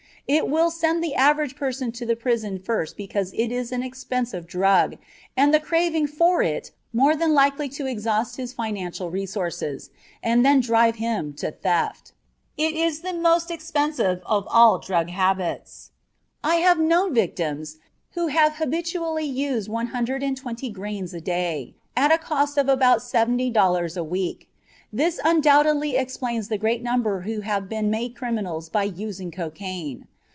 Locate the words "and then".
10.23-10.61